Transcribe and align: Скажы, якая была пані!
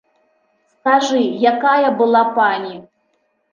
Скажы, 0.71 1.19
якая 1.51 1.89
была 2.01 2.25
пані! 2.41 2.75